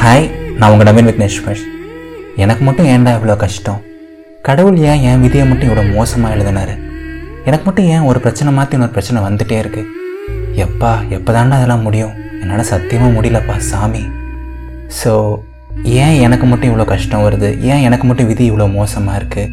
Hi 0.00 0.26
நான் 0.58 0.72
உங்கள் 0.72 0.86
நவீன் 0.88 1.08
விக்னேஸ்வர் 1.08 1.60
எனக்கு 2.42 2.62
மட்டும் 2.66 2.88
ஏன்டா 2.90 3.12
இவ்வளோ 3.16 3.34
கஷ்டம்? 3.42 3.78
கடவுள் 4.46 4.76
ஏன் 4.90 5.00
என் 5.08 5.22
விதியை 5.22 5.44
மட்டும் 5.48 5.68
இவ்வளோ 5.68 5.84
மோசமாக 5.94 6.34
எழுதினாரு? 6.34 6.74
எனக்கு 7.48 7.64
மட்டும் 7.68 7.88
ஏன் 7.94 8.04
ஒரு 8.10 8.18
பிரச்சனை 8.24 8.50
மாற்றி 8.56 8.76
இன்னொரு 8.76 8.94
பிரச்சனை 8.96 9.22
வந்துட்டே 9.26 9.56
இருக்கு? 9.62 9.82
எப்பா 10.64 10.90
எப்போதாண்டா 11.16 11.56
அதெல்லாம் 11.58 11.84
முடியும்? 11.86 12.12
என்னால் 12.40 12.62
சத்தியமாக 12.70 13.10
முடியலப்பா 13.16 13.56
சாமி. 13.70 14.02
ஸோ 15.00 15.12
ஏன் 16.02 16.14
எனக்கு 16.26 16.46
மட்டும் 16.50 16.70
இவ்வளோ 16.70 16.86
கஷ்டம் 16.92 17.24
வருது? 17.26 17.50
ஏன் 17.70 17.82
எனக்கு 17.88 18.06
மட்டும் 18.10 18.30
விதி 18.32 18.46
இவ்வளோ 18.50 18.68
மோசமாக 18.78 19.18
இருக்குது 19.22 19.50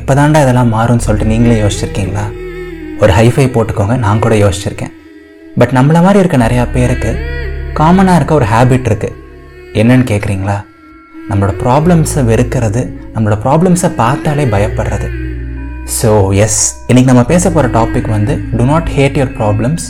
எப்போதாண்டா 0.00 0.42
இதெல்லாம் 0.46 0.74
மாறும்னு 0.76 1.06
சொல்லிட்டு 1.06 1.32
நீங்களே 1.32 1.56
யோசிச்சிருக்கீங்களா? 1.62 2.26
ஒரு 3.02 3.14
ஹைஃபை 3.20 3.46
போட்டுக்கோங்க 3.56 3.96
நான் 4.04 4.22
கூட 4.26 4.36
யோசிச்சிருக்கேன். 4.44 4.94
பட் 5.62 5.74
நம்மள 5.78 6.02
மாதிரி 6.08 6.22
இருக்க 6.24 6.44
நிறையா 6.46 6.66
பேருக்கு 6.76 7.12
காமனாக 7.80 8.18
இருக்க 8.20 8.34
ஒரு 8.40 8.48
ஹேபிட் 8.52 8.90
இருக்குது 8.90 9.17
என்னன்னு 9.80 10.04
கேட்குறீங்களா 10.10 10.56
நம்மளோட 11.30 11.52
ப்ராப்ளம்ஸை 11.62 12.22
வெறுக்கிறது 12.30 12.82
நம்மளோட 13.14 13.36
ப்ராப்ளம்ஸை 13.44 13.90
பார்த்தாலே 14.00 14.44
பயப்படுறது. 14.54 15.08
ஸோ 15.98 16.10
எஸ் 16.44 16.60
இன்றைக்கி 16.90 17.08
நம்ம 17.10 17.24
பேச 17.32 17.44
போகிற 17.50 17.68
டாபிக் 17.76 18.08
வந்து 18.14 18.34
do 18.58 18.64
not 18.70 18.88
hate 18.96 19.18
your 19.20 19.34
problems 19.38 19.86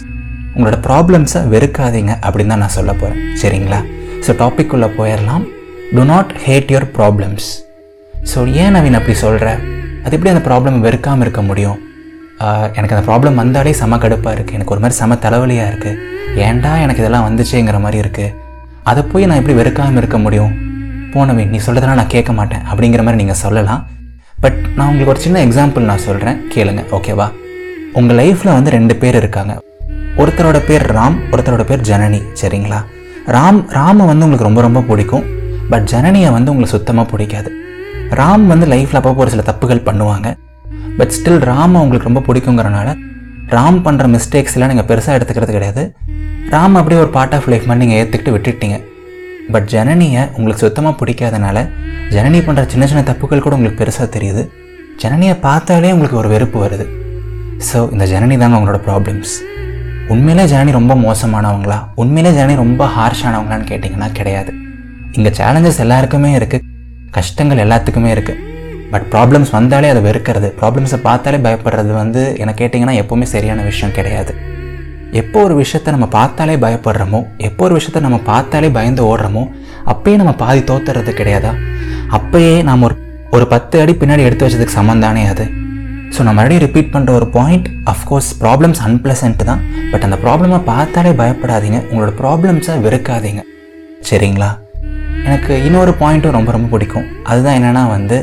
உங்களோட 0.54 0.78
ப்ராப்ளம்ஸை 0.86 1.40
வெறுக்காதீங்க 1.54 2.12
அப்படின்னு 2.26 2.52
தான் 2.54 2.62
நான் 2.64 2.76
சொல்ல 2.78 2.92
போகிறேன் 3.00 3.20
சரிங்களா? 3.42 3.80
ஸோ 4.24 4.30
டாபிக் 4.42 4.72
உள்ளே 4.76 4.88
போயிடலாம் 4.98 5.44
do 5.96 6.04
not 6.12 6.32
hate 6.46 6.72
your 6.74 6.88
problems 6.98 7.48
so 8.32 8.38
ஏன் 8.62 8.74
நவீன் 8.76 8.98
அப்படி 9.00 9.16
சொல்கிற 9.24 9.46
அது 10.04 10.14
எப்படி 10.16 10.32
அந்த 10.34 10.44
ப்ராப்ளம் 10.48 10.82
வெறுக்காமல் 10.86 11.24
இருக்க 11.26 11.42
முடியும்? 11.50 11.78
எனக்கு 12.76 12.94
அந்த 12.96 13.04
ப்ராப்ளம் 13.10 13.40
வந்தாலே 13.42 13.72
செம 13.80 13.96
கடுப்பாக 14.02 14.34
இருக்குது 14.36 14.56
எனக்கு 14.58 14.74
ஒரு 14.74 14.82
மாதிரி 14.82 14.98
செம 15.00 15.16
தலைவலியாக 15.24 15.70
இருக்குது 15.72 15.96
ஏன்டா 16.48 16.72
எனக்கு 16.84 17.02
இதெல்லாம் 17.02 17.26
வந்துச்சேங்கிற 17.28 17.78
மாதிரி 17.84 17.98
இருக்குது 18.02 18.28
அதை 18.90 19.02
போய் 19.12 19.26
நான் 19.28 19.40
எப்படி 19.40 19.56
வெறுக்காமல் 19.58 20.00
இருக்க 20.00 20.18
முடியும்? 20.24 20.52
போனவே 21.12 21.44
நீ 21.52 21.58
சொல்கிறதெல்லாம் 21.66 22.00
நான் 22.00 22.14
கேட்க 22.14 22.32
மாட்டேன் 22.38 22.62
அப்படிங்கிற 22.70 23.02
மாதிரி 23.06 23.20
நீங்கள் 23.22 23.40
சொல்லலாம். 23.44 23.82
பட் 24.42 24.58
நான் 24.76 24.88
உங்களுக்கு 24.90 25.12
ஒரு 25.14 25.22
சின்ன 25.24 25.38
எக்ஸாம்பிள் 25.46 25.88
நான் 25.90 26.04
சொல்கிறேன் 26.06 26.38
கேளுங்க 26.54 26.82
ஓகேவா 26.96 27.26
உங்கள் 27.98 28.18
லைஃப்பில் 28.20 28.56
வந்து 28.56 28.70
ரெண்டு 28.76 28.94
பேர் 29.02 29.18
இருக்காங்க. 29.20 29.54
ஒருத்தரோட 30.22 30.58
பேர் 30.68 30.84
ராம் 30.96 31.16
ஒருத்தரோட 31.32 31.64
பேர் 31.70 31.86
ஜனனி 31.90 32.20
சரிங்களா? 32.40 32.80
ராம் 33.36 33.60
ராமை 33.78 34.04
வந்து 34.10 34.24
உங்களுக்கு 34.26 34.48
ரொம்ப 34.48 34.60
ரொம்ப 34.66 34.80
பிடிக்கும். 34.90 35.24
பட் 35.72 35.86
ஜனனியை 35.94 36.30
வந்து 36.36 36.50
உங்களுக்கு 36.52 36.76
சுத்தமாக 36.76 37.06
பிடிக்காது. 37.12 37.50
ராம் 38.20 38.46
வந்து 38.52 38.66
லைஃப்பில் 38.74 39.00
அப்பப்போ 39.00 39.22
ஒரு 39.24 39.34
சில 39.34 39.44
தப்புகள் 39.50 39.86
பண்ணுவாங்க. 39.88 40.28
பட் 40.98 41.14
ஸ்டில் 41.16 41.42
ராமை 41.50 41.78
உங்களுக்கு 41.84 42.10
ரொம்ப 42.10 42.22
பிடிக்குங்கிறனால 42.28 42.88
ராம் 43.56 43.78
பண்ணுற 43.84 44.06
மிஸ்டேக்ஸ் 44.14 44.54
எல்லாம் 44.56 44.70
நீங்கள் 44.72 44.88
பெருசாக 44.90 45.16
எடுத்துக்கிறது 45.18 45.52
கிடையாது. 45.56 45.82
ராம் 46.54 46.76
அப்படியே 46.80 47.00
ஒரு 47.04 47.10
பார்ட் 47.16 47.34
ஆஃப் 47.36 47.48
லைஃப் 47.52 47.66
மாதிரி 47.68 47.82
நீங்கள் 47.84 48.00
ஏற்றுக்கிட்டு 48.00 48.34
விட்டுட்டீங்க. 48.34 48.76
பட் 49.54 49.68
ஜனனியை 49.74 50.22
உங்களுக்கு 50.36 50.64
சுத்தமாக 50.64 50.94
பிடிக்காதனால 51.00 51.58
ஜனனி 52.16 52.38
பண்ணுற 52.46 52.64
சின்ன 52.72 52.86
சின்ன 52.90 53.02
தப்புகள் 53.10 53.44
கூட 53.44 53.54
உங்களுக்கு 53.58 53.80
பெருசாக 53.82 54.08
தெரியுது. 54.16 54.42
ஜனனியை 55.02 55.34
பார்த்தாலே 55.46 55.92
உங்களுக்கு 55.96 56.20
ஒரு 56.22 56.28
வெறுப்பு 56.34 56.58
வருது. 56.64 56.86
ஸோ 57.68 57.78
இந்த 57.94 58.04
ஜனனி 58.14 58.36
தாங்க 58.42 58.58
உங்களோட 58.60 58.80
ப்ராப்ளம்ஸ் 58.88 59.34
உண்மையிலே 60.12 60.44
ஜனனி 60.52 60.70
ரொம்ப 60.78 60.92
மோசமானவங்களா? 61.06 61.78
உண்மையிலே 62.02 62.30
ஜனனி 62.38 62.54
ரொம்ப 62.64 62.82
ஹார்ஷானவங்களான்னு 62.96 63.66
கேட்டிங்கன்னா 63.70 64.08
கிடையாது. 64.18 64.52
இங்கே 65.16 65.30
சேலஞ்சஸ் 65.40 65.82
எல்லாருக்குமே 65.84 66.30
இருக்குது 66.38 66.64
கஷ்டங்கள் 67.16 67.64
எல்லாத்துக்குமே 67.64 68.10
இருக்குது 68.14 68.38
பட் 68.92 69.06
ப்ராப்ளம்ஸ் 69.12 69.50
வந்தாலே 69.56 69.88
அதை 69.92 70.02
வெறுக்கிறது. 70.10 70.48
ப்ராப்ளம்ஸை 70.60 70.98
பார்த்தாலே 71.08 71.38
பயப்படுறது 71.46 71.92
வந்து 72.02 72.22
என்ன 72.42 72.54
கேட்டிங்கன்னா 72.60 72.94
எப்போவுமே 73.02 73.26
சரியான 73.34 73.62
விஷயம் 73.62 73.96
கிடையாது. 73.98 74.34
எப்போ 75.20 75.38
ஒரு 75.42 75.54
விஷயத்தை 75.54 75.90
நம்ம 75.94 76.06
பார்த்தாலே 76.16 76.54
பயப்படுறோமோ 76.64 77.20
எப்போ 77.48 77.62
ஒரு 77.66 77.74
விஷயத்தை 77.78 78.00
நம்ம 78.06 78.18
பார்த்தாலே 78.30 78.68
பயந்து 78.78 79.02
ஓடுறோமோ 79.10 79.42
அப்பயே 79.92 80.16
நம்ம 80.16 80.32
பாதி 80.42 80.60
தோத்துறது 80.70 81.12
கிடையாதா? 81.20 81.52
அப்பயே 82.18 82.54
நாம் 82.68 82.84
ஒரு 82.88 82.96
ஒரு 83.36 83.46
பத்து 83.52 83.76
அடி 83.80 83.92
பின்னாடி 83.92 84.22
எடுத்து 84.26 84.44
வச்சதுக்கு 84.46 84.76
சம்மந்தானே 84.78 85.22
அது? 85.32 85.44
ஸோ 86.14 86.22
நான் 86.26 86.36
மறுபடியும் 86.38 86.64
ரிப்பீட் 86.66 86.92
பண்ணுற 86.94 87.10
ஒரு 87.18 87.26
point 87.36 87.66
of course 87.92 88.30
problems 88.42 88.80
unpleasant 88.86 89.42
தான். 89.50 89.62
பட் 89.92 90.04
அந்த 90.06 90.16
ப்ராப்ளமை 90.24 90.58
பார்த்தாலே 90.70 91.10
பயப்படாதீங்க. 91.20 91.80
உங்களோட 91.90 92.12
ப்ராப்ளம்ஸை 92.22 92.76
வெறுக்காதீங்க. 92.86 93.42
சரிங்களா? 94.10 94.50
எனக்கு 95.24 95.54
இன்னொரு 95.68 95.94
பாயிண்ட்டும் 96.00 96.36
ரொம்ப 96.38 96.52
ரொம்ப 96.56 96.68
பிடிக்கும். 96.74 97.06
அதுதான் 97.24 97.58
என்னென்னா 97.60 97.84
வந்து 97.96 98.18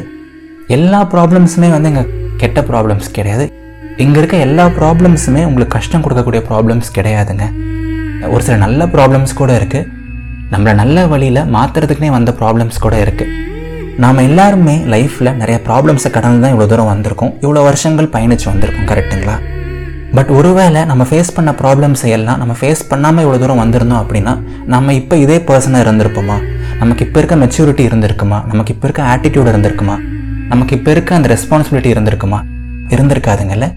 எல்லா 0.73 0.99
ப்ராப்ளம்ஸுமே 1.13 1.69
வந்து 1.73 1.89
இங்கே 1.91 2.03
கெட்ட 2.41 2.59
ப்ராப்ளம்ஸ் 2.69 3.07
கிடையாது. 3.17 3.45
இங்கே 4.03 4.17
இருக்க 4.21 4.35
எல்லா 4.45 4.63
ப்ராப்ளம்ஸுமே 4.77 5.41
உங்களுக்கு 5.49 5.73
கஷ்டம் 5.75 6.03
கொடுக்கக்கூடிய 6.05 6.41
ப்ராப்ளம்ஸ் 6.47 6.89
கிடையாதுங்க. 6.97 7.45
ஒரு 8.33 8.41
சில 8.45 8.55
நல்ல 8.63 8.85
ப்ராப்ளம்ஸ் 8.95 9.33
கூட 9.41 9.51
இருக்குது 9.59 9.89
நம்மளை 10.53 10.73
நல்ல 10.81 11.05
வழியில் 11.11 11.41
மாற்றுறதுக்குனே 11.55 12.09
வந்த 12.15 12.31
ப்ராப்ளம்ஸ் 12.39 12.79
கூட 12.85 12.95
இருக்குது 13.05 13.43
நாம் 14.03 14.17
எல்லாருமே 14.17 14.75
லைஃப்பில் 14.93 15.35
நிறைய 15.41 15.61
ப்ராப்ளம்ஸை 15.67 16.09
கடந்து 16.15 16.41
தான் 16.43 16.53
இவ்வளோ 16.53 16.67
தூரம் 16.71 16.89
வந்திருக்கோம். 16.93 17.31
இவ்வளோ 17.43 17.61
வருஷங்கள் 17.67 18.09
பயணித்து 18.15 18.49
வந்திருக்கோம் 18.51 18.89
கரெக்ட்டுங்களா 18.91 19.35
பட் 20.17 20.31
ஒருவேளை 20.37 20.85
நம்ம 20.85 21.03
ஃபேஸ் 21.09 21.31
பண்ண 21.37 21.51
ப்ராப்ளம்ஸை 21.61 22.09
எல்லாம் 22.17 22.37
நம்ம 22.41 22.53
ஃபேஸ் 22.59 22.83
பண்ணாமல் 22.87 23.23
இவ்வளோ 23.25 23.39
தூரம் 23.43 23.61
வந்திருந்தோம் 23.63 24.01
அப்படின்னா 24.03 24.33
நம்ம 24.73 24.93
இப்போ 24.93 25.15
இதே 25.17 25.37
பர்சனாக 25.49 25.85
இருந்திருப்போமா? 25.85 26.37
நமக்கு 26.81 27.05
இப்போ 27.05 27.19
இருக்க 27.19 27.35
மெச்சூரிட்டி 27.35 27.83
இருந்திருக்குமா? 27.89 28.45
நமக்கு 28.51 28.73
இப்போ 28.73 28.87
இருக்க 28.87 29.03
ஆட்டிடியூட் 29.13 29.51
இருந்திருக்குமா? 29.53 29.95
நமக்கு 30.51 30.73
இப்போ 30.77 30.91
இருக்க 30.91 31.11
அந்த 31.15 31.27
ரெஸ்பான்சிபிலிட்டி 31.33 31.89
இருந்திருக்குமா? 31.93 32.39
இருந்திருக்காதுங்கல்ல? 32.93 33.67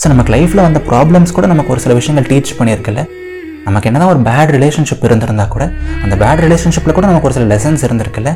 ஸோ 0.00 0.08
நமக்கு 0.12 0.32
லைஃப்பில் 0.34 0.62
வந்த 0.66 0.80
ப்ராப்ளம்ஸ் 0.88 1.34
கூட 1.36 1.46
நமக்கு 1.52 1.72
ஒரு 1.74 1.80
சில 1.84 1.94
விஷயங்கள் 1.98 2.26
டீச் 2.30 2.50
பண்ணியிருக்குல்ல? 2.58 3.02
நமக்கு 3.66 3.88
என்னதான் 3.88 4.10
ஒரு 4.14 4.20
பேட் 4.28 4.50
ரிலேஷன்ஷிப் 4.56 5.04
இருந்திருந்தா 5.08 5.44
கூட 5.44 5.64
அந்த 6.04 6.14
பேட் 6.22 6.42
ரிலேஷன்ஷிப்பில் 6.46 6.96
கூட 6.98 7.06
நமக்கு 7.06 7.28
ஒரு 7.28 7.36
சில 7.38 7.46
லெசன்ஸ் 7.54 7.84
இருந்திருக்குல்ல? 7.88 8.32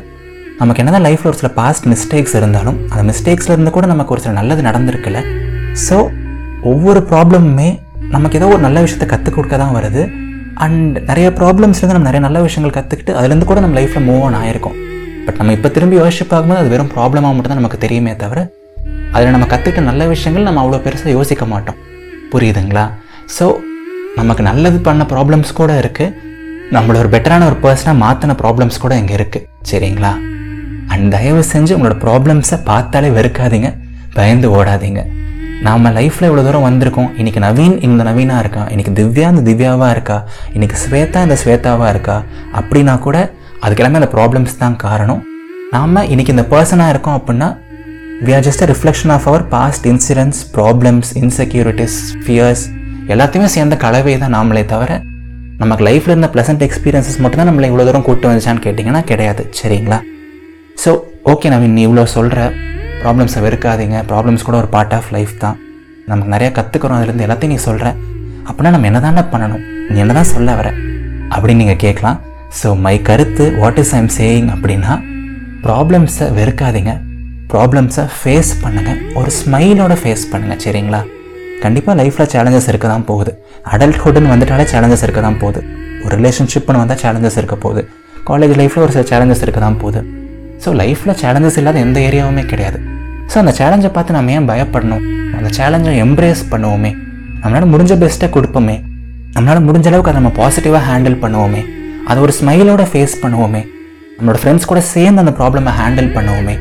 நமக்கு 0.61 0.83
என்னதான் 0.83 1.05
லைஃப்பில் 1.09 1.31
ஒரு 1.33 1.39
சில 1.43 1.51
பாஸ்ட் 1.59 1.89
மிஸ்டேக்ஸ் 1.93 2.37
இருந்தாலும் 2.41 2.79
அந்த 2.93 3.03
மிஸ்டேக்ஸ்லேருந்து 3.11 3.75
கூட 3.77 3.87
நமக்கு 3.93 4.15
ஒரு 4.17 4.23
சில 4.27 4.35
நல்லது 4.41 4.63
நடந்திருக்குல்ல? 4.69 5.23
ஸோ 5.87 5.99
ஒவ்வொரு 6.73 7.03
ப்ராப்ளமுமே 7.11 7.69
நமக்கு 8.15 8.39
ஏதோ 8.41 8.49
ஒரு 8.55 8.63
நல்ல 8.67 8.81
விஷயத்தை 8.87 9.09
கற்றுக் 9.09 9.37
கொடுக்க 9.37 9.57
தான் 9.65 9.77
வருது. 9.79 10.05
அண்ட் 10.67 10.97
நிறைய 11.11 11.29
ப்ராப்ளம்ஸ்லேருந்து 11.41 11.97
நம்ம 11.99 12.11
நிறைய 12.11 12.25
நல்ல 12.29 12.41
விஷயங்கள் 12.49 12.77
கற்றுக்கிட்டு 12.79 13.15
அதுலேருந்து 13.21 13.51
கூட 13.53 13.61
நம்ம 13.61 13.81
லைஃப்பில் 13.81 14.07
மூவ் 14.11 14.25
ஆன் 14.29 14.41
ஆயிருக்கும். 14.43 14.77
பட் 15.27 15.39
நம்ம 15.39 15.53
இப்போ 15.57 15.69
திரும்பி 15.77 15.97
யோசிச்சு 16.01 16.25
பார்க்கும்போது 16.31 16.61
அது 16.63 16.73
வெறும் 16.75 16.91
ப்ராப்ளமாக 16.95 17.35
மட்டும்தான் 17.37 17.61
நமக்கு 17.61 17.79
தெரியுமே 17.85 18.13
தவிர 18.23 18.41
அதில் 19.15 19.35
நம்ம 19.35 19.47
கற்றுக்கிட்ட 19.53 19.83
நல்ல 19.91 20.07
விஷயங்கள் 20.07 20.47
நம்ம 20.49 20.61
அவ்வளோ 20.63 20.79
பெருசாக 20.85 21.13
யோசிக்க 21.17 21.45
மாட்டோம். 21.53 21.79
புரியுதுங்களா? 22.33 22.85
ஸோ 23.37 23.47
நமக்கு 24.17 24.43
நல்லது 24.43 24.79
பண்ண 24.79 25.05
ப்ராப்ளம்ஸ் 25.13 25.53
கூட 25.61 25.73
இருக்குது 25.83 26.15
நம்மளோட 26.75 26.99
ஒரு 27.05 27.11
பெட்டரான 27.15 27.47
ஒரு 27.51 27.57
பர்சனாக 27.65 27.97
மாற்றின 28.05 28.37
ப்ராப்ளம்ஸ் 28.43 28.83
கூட 28.85 28.95
இங்கே 28.97 29.15
இருக்குது 29.19 29.47
சரிங்களா? 29.71 30.13
அண்ட் 30.93 31.07
தயவு 31.15 31.43
செஞ்சு 31.53 31.73
உங்களோட 31.77 31.97
ப்ராப்ளம்ஸை 32.05 32.59
பார்த்தாலே 32.65 33.09
வெறுக்காதீங்க. 33.09 33.71
பயந்து 34.15 34.49
ஓடாதீங்க. 34.59 35.01
நாம் 35.63 35.85
லைஃப்பில் 35.99 36.29
இவ்வளோ 36.29 36.45
தூரம் 36.47 36.67
வந்திருக்கோம். 36.69 37.11
இன்றைக்கி 37.19 37.41
நவீன் 37.47 37.77
இந்த 37.81 38.03
நவீனாக 38.05 38.43
இருக்கா? 38.45 38.63
இன்றைக்கி 38.73 38.93
திவ்யா 39.01 39.29
இந்த 39.35 39.43
திவ்யாவாக 39.51 39.91
இருக்கா? 39.91 40.19
இன்றைக்கி 40.55 40.77
ஸ்வேதா 40.85 41.23
இந்த 41.23 41.37
ஸ்வேதாவாக 41.45 41.89
இருக்கா? 41.89 42.23
அப்படின்னா 42.61 42.99
கூட 42.99 43.17
அதுக்கெல்லாமே 43.67 43.99
அந்த 44.01 44.11
ப்ராப்ளம்ஸ் 44.17 44.59
தான் 44.63 44.77
காரணம். 44.87 45.21
நாம் 45.75 45.97
இன்றைக்கி 46.13 46.33
இந்த 46.35 46.45
பர்சனாக 46.53 46.93
இருக்கோம் 46.95 47.17
அப்படின்னா 47.19 47.49
we 48.27 48.33
are 48.37 48.45
just 48.47 48.63
a 48.65 48.69
reflection 48.73 49.13
of 49.15 49.27
our 49.31 49.45
past 49.55 49.87
incidents 49.93 50.41
problems 50.57 51.11
insecurities 51.21 51.97
fears 52.25 52.65
எல்லாத்தையுமே 53.15 53.49
சேர்ந்த 53.55 53.77
கலவை 53.85 54.15
தான் 54.23 54.35
நாமளே 54.37 54.63
தவிர 54.73 54.93
நமக்கு 55.63 55.83
லைஃப்பில் 55.89 56.13
இருந்த 56.15 56.29
ப்ளசன்ட் 56.35 56.63
எக்ஸ்பீரியன்ஸஸ் 56.67 57.19
மட்டும் 57.25 57.41
தான் 57.41 57.49
நம்மளை 57.51 57.69
இவ்வளோ 57.71 57.85
தூரம் 57.89 58.07
கூட்டு 58.09 58.29
வந்துச்சான்னு 58.29 58.63
கேட்டிங்கன்னா 58.67 59.03
கிடையாது. 59.11 59.43
சரிங்களா? 59.59 59.99
ஸோ 60.83 60.91
ஓகே 61.33 61.51
நவீன் 61.55 61.77
நீ 61.79 61.83
இவ்வளோ 61.89 62.05
சொல்கிற 62.17 62.41
ப்ராப்ளம்ஸை 63.03 63.41
வெறுக்காதீங்க 63.47 63.99
ப்ராப்ளம்ஸ் 64.11 64.47
கூட 64.49 64.57
ஒரு 64.63 64.69
பார்ட் 64.75 64.95
ஆஃப் 64.99 65.11
லைஃப் 65.17 65.35
தான். 65.45 65.57
நமக்கு 66.11 66.33
நிறையா 66.35 66.51
கற்றுக்குறோம் 66.59 66.99
அதுலேருந்து 66.99 67.27
எல்லாத்தையும் 67.27 67.55
நீ 67.55 67.61
சொல்கிற 67.69 67.87
அப்படின்னா 68.49 68.73
நம்ம 68.75 68.89
என்ன 68.91 69.01
தானே 69.07 69.25
பண்ணணும்? 69.35 69.63
நீ 69.93 69.97
என்ன 70.05 70.15
தான் 70.21 70.33
சொல்ல 70.35 70.55
வர? 70.61 70.69
அப்படின்னு 71.35 71.63
நீங்கள் 71.63 71.83
கேட்கலாம். 71.87 72.19
ஸோ 72.59 72.69
மை 72.85 72.95
கருத்து 73.09 73.45
வாட் 73.63 73.79
இஸ் 73.83 73.93
ஐம் 73.99 74.11
சேயிங் 74.19 74.49
அப்படின்னா 74.55 74.93
ப்ராப்ளம்ஸை 75.65 76.27
வெறுக்காதீங்க. 76.39 76.93
ப்ராப்ளம்ஸை 77.53 78.05
ஃபேஸ் 78.19 78.51
பண்ணுங்கள் 78.63 79.01
ஒரு 79.19 79.31
ஸ்மைலோட 79.39 79.95
ஃபேஸ் 80.03 80.25
பண்ணுங்கள் 80.33 80.61
சரிங்களா? 80.65 81.01
கண்டிப்பாக 81.65 81.95
லைஃப்பில் 82.01 82.31
சேலஞ்சஸ் 82.35 82.69
இருக்க 82.73 82.87
தான் 82.93 83.07
போகுது. 83.11 83.33
அடல்ட்ஹுட்னு 83.73 84.33
வந்துட்டாலே 84.33 84.65
சேலஞ்சஸ் 84.73 85.05
இருக்க 85.07 85.21
தான் 85.27 85.39
போகுது. 85.43 85.61
ஒரு 86.05 86.13
ரிலேஷன்ஷிப்னு 86.21 86.81
வந்தால் 86.83 87.01
சேலஞ்சஸ் 87.05 87.39
இருக்க 87.41 87.57
போகுது. 87.65 87.83
காலேஜ் 88.29 88.55
லைஃப்பில் 88.61 88.85
ஒரு 88.87 88.93
சில 88.97 89.05
சேலஞ்சஸ் 89.13 89.45
இருக்க 89.47 89.61
தான் 89.67 89.79
போகுது. 89.83 90.01
ஸோ 90.65 90.69
லைஃப்பில் 90.83 91.17
சேலஞ்சஸ் 91.23 91.59
இல்லாத 91.61 91.79
எந்த 91.87 91.99
ஏரியாவுமே 92.09 92.45
கிடையாது. 92.53 92.79
ஸோ 93.31 93.37
அந்த 93.43 93.55
சேலஞ்சை 93.61 93.91
பார்த்து 93.97 94.19
நம்ம 94.19 94.33
ஏன் 94.39 94.49
பயப்படணும்? 94.51 95.05
அந்த 95.39 95.49
சேலஞ்சை 95.59 95.95
எம்ப்ரேஸ் 96.05 96.43
பண்ணுவோமே. 96.53 96.93
நம்மளால் 97.43 97.73
முடிஞ்ச 97.75 97.95
பெஸ்ட்டை 98.03 98.29
கொடுப்போமே. 98.37 98.77
நம்மளால் 99.37 99.67
முடிஞ்ச 99.69 99.89
அளவுக்கு 99.91 100.13
அதை 100.13 100.21
நம்ம 100.21 100.33
பாசிட்டிவாக 100.43 100.85
ஹேண்டில் 100.91 101.19
பண்ணுவோமே. 101.25 101.63
அதை 102.11 102.19
ஒரு 102.27 102.33
ஸ்மைலோட 102.39 102.83
ஃபேஸ் 102.91 103.15
பண்ணுவோமே. 103.23 103.63
நம்மளோட 104.17 104.39
ஃப்ரெண்ட்ஸ் 104.43 104.69
கூட 104.71 104.81
சேர்ந்து 104.95 105.23
அந்த 105.25 105.33
ப்ராப்ளமை 105.39 105.73
ஹேண்டில் 105.81 106.11
பண்ணுவோமே. 106.17 106.55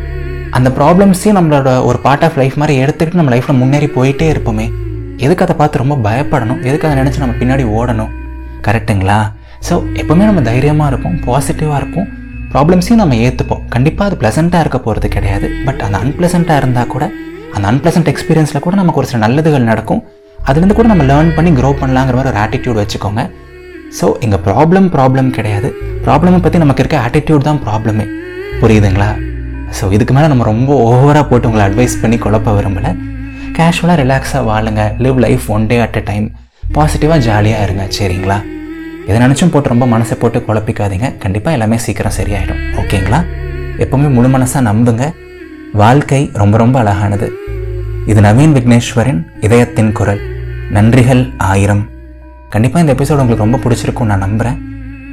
அந்த 0.57 0.69
ப்ராப்ளம்ஸையும் 0.77 1.37
நம்மளோட 1.37 1.69
ஒரு 1.89 1.97
பார்ட் 2.05 2.25
ஆஃப் 2.27 2.37
லைஃப் 2.41 2.57
மாதிரி 2.61 2.75
எடுத்துக்கிட்டு 2.83 3.19
நம்ம 3.21 3.31
லைஃப்பில் 3.35 3.59
முன்னேறி 3.61 3.87
போயிட்டே 3.97 4.27
இருப்போமே. 4.33 4.67
எதுக்கு 5.25 5.45
அதை 5.45 5.55
பார்த்து 5.61 5.81
ரொம்ப 5.83 5.95
பயப்படணும்? 6.07 6.59
எதுக்கு 6.69 6.87
அதை 6.87 6.95
நினச்சி 7.01 7.21
நம்ம 7.23 7.35
பின்னாடி 7.41 7.65
ஓடணும்? 7.77 8.11
கரெக்ட்டுங்களா 8.67 9.19
ஸோ 9.67 9.73
எப்போவுமே 10.01 10.23
நம்ம 10.29 10.41
தைரியமாக 10.49 10.89
இருப்போம் 10.91 11.15
பாசிட்டிவாக 11.27 11.79
இருப்போம். 11.81 12.07
ப்ராப்ளம்ஸையும் 12.51 13.01
நம்ம 13.03 13.15
ஏற்றுப்போம் 13.27 13.63
கண்டிப்பாக 13.75 14.09
அது 14.09 14.19
ப்ளசண்ட்டாக 14.21 14.63
இருக்க 14.65 14.79
போகிறது 14.87 15.07
கிடையாது. 15.15 15.47
பட் 15.67 15.81
அந்த 15.87 15.97
அன்பிளசண்ட்டாக 16.03 16.61
இருந்தால் 16.61 16.91
கூட 16.93 17.03
அந்த 17.55 17.65
அன்பிளசன்ட் 17.71 18.09
எக்ஸ்பீரியன்ஸில் 18.11 18.63
கூட 18.65 18.75
நமக்கு 18.81 19.01
ஒரு 19.01 19.09
சில 19.11 19.21
நல்லதுகள் 19.25 19.69
நடக்கும். 19.71 20.03
அதுலேருந்து 20.47 20.77
கூட 20.79 20.87
நம்ம 20.93 21.03
லேர்ன் 21.11 21.33
பண்ணி 21.37 21.51
க்ரோ 21.59 21.71
பண்ணலாங்கிற 21.81 22.15
மாதிரி 22.17 22.31
ஒரு 22.33 22.41
ஆட்டிடியூட் 22.45 22.81
வச்சுக்கோங்க. 22.81 23.23
ஸோ 23.99 24.07
இங்கே 24.25 24.37
ப்ராப்ளம் 24.47 24.87
ப்ராப்ளம் 24.95 25.29
கிடையாது. 25.37 25.69
ப்ராப்ளமை 26.05 26.39
பற்றி 26.45 26.57
நமக்கு 26.63 26.81
இருக்க 26.83 26.97
ஆட்டிடியூட் 27.05 27.47
தான் 27.49 27.61
ப்ராப்ளமே 27.65 28.05
புரியுதுங்களா? 28.61 29.09
ஸோ 29.77 29.91
இதுக்கு 29.95 30.13
மேலே 30.15 30.27
நம்ம 30.31 30.43
ரொம்ப 30.43 30.71
ஓவராக 30.87 31.23
போட்டு 31.29 31.47
உங்களை 31.49 31.63
அட்வைஸ் 31.67 32.01
பண்ணி 32.01 32.17
குழப்ப 32.25 32.51
விரும்பலை. 32.57 32.91
கேஷுவலாக 33.57 33.97
ரிலாக்ஸாக 34.01 34.43
வாழுங்க. 34.49 34.81
Live 35.05 35.19
life 35.25 35.45
one 35.55 35.67
day 35.71 35.79
at 35.85 35.97
a 36.01 36.03
time 36.11 36.27
பாசிட்டிவாக 36.75 37.19
ஜாலியாக 37.27 37.65
இருங்க 37.67 37.83
சரிங்களா? 37.97 38.37
எதை 39.07 39.17
நினச்சும் 39.25 39.51
போட்டு 39.53 39.71
ரொம்ப 39.73 39.85
மனசை 39.85 40.15
போட்டு 40.21 40.39
குழப்பிக்காதீங்க. 40.47 41.17
கண்டிப்பாக 41.23 41.55
எல்லாமே 41.57 41.77
சீக்கிரம் 41.85 42.17
சரியாயிடும். 42.19 42.61
ஓகேங்களா? 42.81 43.19
எப்போவுமே 43.83 44.09
முழு 44.17 44.29
மனசாக 44.35 44.63
நம்புங்க. 44.69 45.05
வாழ்க்கை 45.83 46.31
ரொம்ப 46.41 46.57
ரொம்ப 46.57 46.79
அழகானது. 46.83 47.27
இது 48.11 48.21
நவீன் 48.21 48.55
விக்னேஸ்வரின் 48.59 49.21
இதயத்தின் 49.41 49.91
குரல். 49.91 50.23
நன்றிகள் 50.77 51.23
ஆயிரம். 51.37 51.83
கண்டிப்பாக 52.53 52.83
இந்த 52.83 52.93
எபிசோடு 52.95 53.21
உங்களுக்கு 53.23 53.45
ரொம்ப 53.45 53.59
பிடிச்சிருக்கும் 53.63 54.09
நான் 54.11 54.23
நம்புகிறேன் 54.25 54.57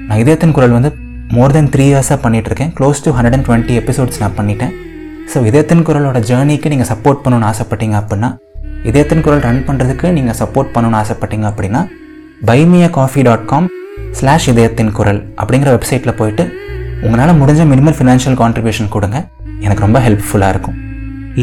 நான் 0.08 0.20
இதயத்தின் 0.22 0.54
குரல் 0.56 0.76
வந்து 0.76 0.90
மோர் 1.36 1.54
தென் 1.56 1.70
த்ரீ 1.74 1.84
இயர்ஸாக 1.90 2.18
பண்ணிகிட்ருக்கேன் 2.24 2.70
close 2.78 3.02
to 3.04 3.10
hundred 3.16 3.36
and 3.36 3.46
twenty 3.48 3.74
episodes 3.80 4.20
நான் 4.22 4.34
பண்ணிட்டேன். 4.38 4.72
ஸோ 5.32 5.38
இதயத்தின் 5.48 5.84
குரலோட 5.88 6.18
ஜேர்னிக்கு 6.30 6.70
நீங்கள் 6.72 6.88
சப்போர்ட் 6.92 7.20
பண்ணணும்னு 7.24 7.48
ஆசைப்பட்டீங்க 7.50 7.96
அப்படின்னா 8.00 8.30
இதயத்தின் 8.90 9.22
குரல் 9.26 9.44
ரன் 9.48 9.62
பண்ணுறதுக்கு 9.68 10.06
நீங்கள் 10.16 10.36
சப்போர்ட் 10.40 10.72
பண்ணணும்னு 10.74 10.98
ஆசைப்பட்டீங்க 11.02 11.46
அப்படின்னா 11.50 11.80
buy me a 12.48 12.88
coffee 12.98 13.22
dot 13.28 13.46
com 13.52 13.68
slash 14.18 14.48
இதயத்தின் 14.52 14.92
குரல் 14.98 15.20
அப்படிங்கிற 15.42 15.70
வெப்சைட்டில் 15.76 16.18
போயிட்டு 16.20 16.44
உங்களால் 17.06 17.38
முடிஞ்ச 17.42 17.62
மினிமம் 17.72 17.96
ஃபினான்ஷியல் 17.98 18.36
கான்ட்ரிபியூஷன் 18.42 18.90
கொடுங்க. 18.96 19.18
எனக்கு 19.64 19.84
ரொம்ப 19.86 20.00
ஹெல்ப்ஃபுல்லாக 20.06 20.54
இருக்கும். 20.54 20.76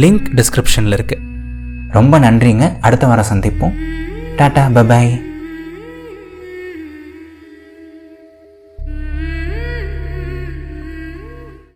லிங்க் 0.02 0.28
டிஸ்கிரிப்ஷனில் 0.40 0.96
இருக்குது 0.98 1.26
ரொம்ப 1.98 2.20
நன்றிங்க. 2.26 2.66
அடுத்த 2.88 3.08
வாரம் 3.12 3.30
சந்திப்போம். 3.32 3.74
Tata 4.40 4.64
bye bye 4.78 5.12